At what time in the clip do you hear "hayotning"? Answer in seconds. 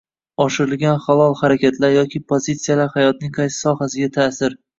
2.97-3.37